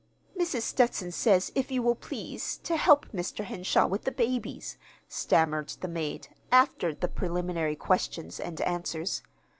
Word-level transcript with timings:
"Mrs. 0.35 0.61
Stetson 0.63 1.11
says 1.11 1.51
if 1.53 1.69
you 1.69 1.83
will 1.83 1.93
please 1.93 2.57
to 2.63 2.75
help 2.75 3.05
Mr. 3.09 3.43
Henshaw 3.43 3.85
with 3.85 4.03
the 4.03 4.11
babies," 4.11 4.75
stammered 5.07 5.69
the 5.79 5.87
maid, 5.87 6.29
after 6.51 6.91
the 6.95 7.07
preliminary 7.07 7.75
questions 7.75 8.39
and 8.39 8.59
answers. 8.61 9.21